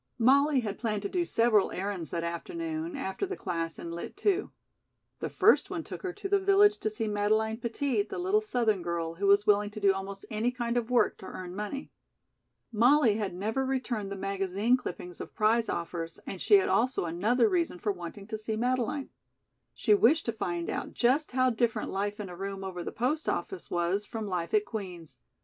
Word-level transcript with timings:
Molly 0.17 0.61
had 0.61 0.79
planned 0.79 1.03
to 1.03 1.09
do 1.09 1.23
several 1.25 1.69
errands 1.71 2.09
that 2.09 2.23
afternoon, 2.23 2.95
after 2.95 3.27
the 3.27 3.37
class 3.37 3.77
in 3.77 3.91
Lit. 3.91 4.19
II. 4.25 4.49
The 5.19 5.29
first 5.29 5.69
one 5.69 5.83
took 5.83 6.01
her 6.01 6.11
to 6.11 6.27
the 6.27 6.39
village 6.39 6.79
to 6.79 6.89
see 6.89 7.07
Madeleine 7.07 7.57
Petit, 7.57 8.01
the 8.01 8.17
little 8.17 8.41
Southern 8.41 8.81
girl, 8.81 9.13
who 9.13 9.27
was 9.27 9.45
willing 9.45 9.69
to 9.69 9.79
do 9.79 9.93
almost 9.93 10.25
any 10.31 10.49
kind 10.49 10.75
of 10.75 10.89
work 10.89 11.19
to 11.19 11.27
earn 11.27 11.55
money. 11.55 11.91
Molly 12.71 13.17
had 13.17 13.35
never 13.35 13.63
returned 13.63 14.11
the 14.11 14.15
magazine 14.15 14.75
clippings 14.75 15.21
of 15.21 15.35
prize 15.35 15.69
offers, 15.69 16.17
and 16.25 16.41
she 16.41 16.55
had 16.55 16.67
also 16.67 17.05
another 17.05 17.47
reason 17.47 17.77
for 17.77 17.91
wanting 17.91 18.25
to 18.25 18.39
see 18.39 18.55
Madeleine. 18.55 19.11
She 19.75 19.93
wished 19.93 20.25
to 20.25 20.31
find 20.31 20.67
out 20.67 20.93
just 20.95 21.33
how 21.33 21.51
different 21.51 21.91
life 21.91 22.19
in 22.19 22.27
a 22.27 22.35
room 22.35 22.63
over 22.63 22.83
the 22.83 22.91
post 22.91 23.29
office 23.29 23.69
was 23.69 24.03
from 24.03 24.25
life 24.25 24.51
at 24.55 24.65
Queen's. 24.65 25.19